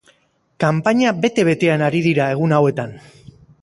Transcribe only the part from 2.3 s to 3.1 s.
egun hauetan.